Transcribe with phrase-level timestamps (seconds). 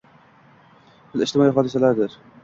[1.11, 2.17] Til ijtimoiy hodisadir